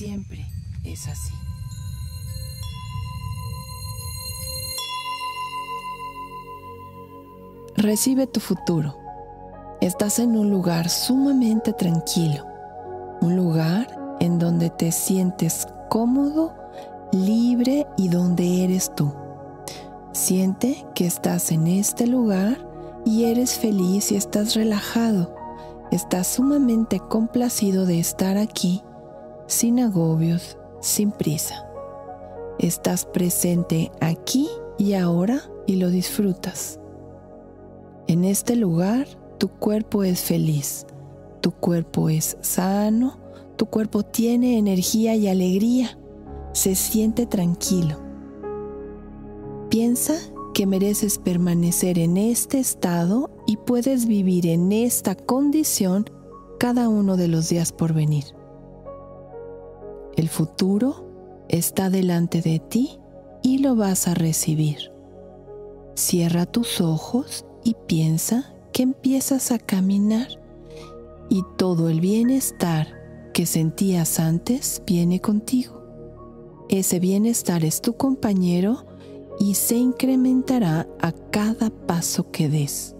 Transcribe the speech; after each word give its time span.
siempre 0.00 0.46
es 0.82 1.08
así. 1.08 1.34
Recibe 7.76 8.26
tu 8.26 8.40
futuro. 8.40 8.96
Estás 9.82 10.18
en 10.18 10.38
un 10.38 10.50
lugar 10.50 10.88
sumamente 10.88 11.74
tranquilo, 11.74 12.46
un 13.20 13.36
lugar 13.36 14.16
en 14.20 14.38
donde 14.38 14.70
te 14.70 14.90
sientes 14.90 15.68
cómodo, 15.90 16.54
libre 17.12 17.86
y 17.98 18.08
donde 18.08 18.64
eres 18.64 18.94
tú. 18.94 19.12
Siente 20.12 20.86
que 20.94 21.06
estás 21.06 21.52
en 21.52 21.66
este 21.66 22.06
lugar 22.06 22.66
y 23.04 23.24
eres 23.24 23.58
feliz 23.58 24.12
y 24.12 24.16
estás 24.16 24.54
relajado. 24.54 25.34
Estás 25.90 26.26
sumamente 26.26 27.00
complacido 27.00 27.84
de 27.84 28.00
estar 28.00 28.38
aquí, 28.38 28.82
sin 29.50 29.80
agobios, 29.80 30.56
sin 30.80 31.10
prisa. 31.10 31.66
Estás 32.58 33.04
presente 33.04 33.90
aquí 34.00 34.48
y 34.78 34.94
ahora 34.94 35.42
y 35.66 35.76
lo 35.76 35.90
disfrutas. 35.90 36.78
En 38.06 38.24
este 38.24 38.54
lugar 38.54 39.06
tu 39.38 39.48
cuerpo 39.48 40.04
es 40.04 40.20
feliz, 40.20 40.86
tu 41.40 41.50
cuerpo 41.50 42.08
es 42.08 42.36
sano, 42.40 43.18
tu 43.56 43.66
cuerpo 43.66 44.04
tiene 44.04 44.56
energía 44.56 45.16
y 45.16 45.26
alegría, 45.26 45.98
se 46.52 46.74
siente 46.74 47.26
tranquilo. 47.26 47.96
Piensa 49.68 50.14
que 50.54 50.66
mereces 50.66 51.18
permanecer 51.18 51.98
en 51.98 52.16
este 52.16 52.60
estado 52.60 53.30
y 53.46 53.56
puedes 53.56 54.06
vivir 54.06 54.46
en 54.46 54.70
esta 54.72 55.14
condición 55.14 56.08
cada 56.58 56.88
uno 56.88 57.16
de 57.16 57.28
los 57.28 57.48
días 57.48 57.72
por 57.72 57.94
venir. 57.94 58.39
El 60.20 60.28
futuro 60.28 61.46
está 61.48 61.88
delante 61.88 62.42
de 62.42 62.58
ti 62.58 62.98
y 63.42 63.56
lo 63.56 63.74
vas 63.74 64.06
a 64.06 64.12
recibir. 64.12 64.92
Cierra 65.94 66.44
tus 66.44 66.82
ojos 66.82 67.46
y 67.64 67.74
piensa 67.86 68.54
que 68.70 68.82
empiezas 68.82 69.50
a 69.50 69.58
caminar 69.58 70.28
y 71.30 71.42
todo 71.56 71.88
el 71.88 72.02
bienestar 72.02 72.88
que 73.32 73.46
sentías 73.46 74.20
antes 74.20 74.82
viene 74.86 75.22
contigo. 75.22 75.82
Ese 76.68 77.00
bienestar 77.00 77.64
es 77.64 77.80
tu 77.80 77.94
compañero 77.94 78.84
y 79.38 79.54
se 79.54 79.76
incrementará 79.76 80.86
a 81.00 81.12
cada 81.12 81.70
paso 81.70 82.30
que 82.30 82.50
des. 82.50 82.94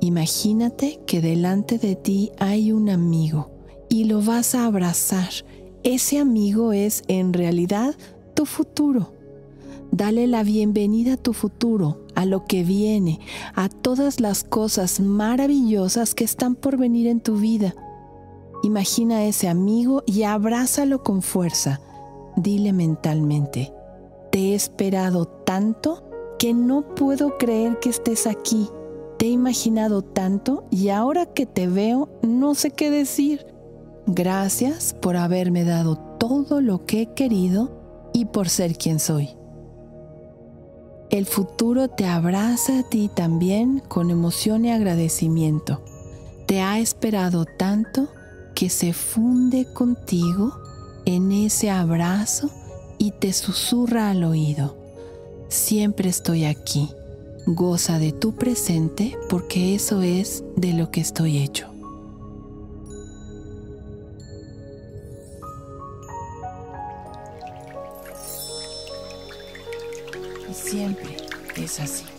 Imagínate 0.00 1.00
que 1.06 1.20
delante 1.20 1.76
de 1.76 1.96
ti 1.96 2.32
hay 2.38 2.72
un 2.72 2.88
amigo 2.88 3.50
y 3.88 4.04
lo 4.04 4.22
vas 4.22 4.54
a 4.54 4.66
abrazar. 4.66 5.30
Ese 5.86 6.18
amigo 6.18 6.72
es 6.72 7.04
en 7.06 7.32
realidad 7.32 7.94
tu 8.34 8.44
futuro. 8.44 9.12
Dale 9.92 10.26
la 10.26 10.42
bienvenida 10.42 11.12
a 11.12 11.16
tu 11.16 11.32
futuro, 11.32 12.00
a 12.16 12.24
lo 12.24 12.44
que 12.44 12.64
viene, 12.64 13.20
a 13.54 13.68
todas 13.68 14.18
las 14.18 14.42
cosas 14.42 14.98
maravillosas 14.98 16.16
que 16.16 16.24
están 16.24 16.56
por 16.56 16.76
venir 16.76 17.06
en 17.06 17.20
tu 17.20 17.36
vida. 17.36 17.72
Imagina 18.64 19.18
a 19.18 19.26
ese 19.26 19.48
amigo 19.48 20.02
y 20.06 20.24
abrázalo 20.24 21.04
con 21.04 21.22
fuerza. 21.22 21.80
Dile 22.34 22.72
mentalmente, 22.72 23.72
te 24.32 24.40
he 24.40 24.54
esperado 24.56 25.26
tanto 25.26 26.02
que 26.40 26.52
no 26.52 26.96
puedo 26.96 27.38
creer 27.38 27.78
que 27.78 27.90
estés 27.90 28.26
aquí. 28.26 28.68
Te 29.20 29.26
he 29.26 29.30
imaginado 29.30 30.02
tanto 30.02 30.64
y 30.68 30.88
ahora 30.88 31.26
que 31.26 31.46
te 31.46 31.68
veo 31.68 32.08
no 32.22 32.56
sé 32.56 32.72
qué 32.72 32.90
decir. 32.90 33.55
Gracias 34.06 34.94
por 34.94 35.16
haberme 35.16 35.64
dado 35.64 35.96
todo 35.96 36.60
lo 36.60 36.86
que 36.86 37.02
he 37.02 37.06
querido 37.14 38.08
y 38.12 38.26
por 38.26 38.48
ser 38.48 38.76
quien 38.76 39.00
soy. 39.00 39.30
El 41.10 41.26
futuro 41.26 41.88
te 41.88 42.06
abraza 42.06 42.80
a 42.80 42.82
ti 42.82 43.10
también 43.12 43.80
con 43.80 44.10
emoción 44.10 44.64
y 44.64 44.70
agradecimiento. 44.70 45.82
Te 46.46 46.60
ha 46.60 46.78
esperado 46.78 47.44
tanto 47.44 48.08
que 48.54 48.70
se 48.70 48.92
funde 48.92 49.66
contigo 49.72 50.52
en 51.04 51.30
ese 51.32 51.70
abrazo 51.70 52.50
y 52.98 53.12
te 53.12 53.32
susurra 53.32 54.10
al 54.10 54.24
oído, 54.24 54.76
siempre 55.48 56.08
estoy 56.08 56.44
aquí, 56.44 56.90
goza 57.46 57.98
de 57.98 58.12
tu 58.12 58.34
presente 58.34 59.16
porque 59.28 59.74
eso 59.74 60.02
es 60.02 60.44
de 60.56 60.72
lo 60.72 60.90
que 60.90 61.00
estoy 61.00 61.38
hecho. 61.38 61.75
Siempre 70.56 71.16
es 71.56 71.80
así. 71.80 72.15